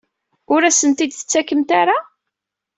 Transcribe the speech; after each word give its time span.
Ur 0.53 0.61
asent-t-id-tettakemt 0.63 1.69
ara? 1.81 1.97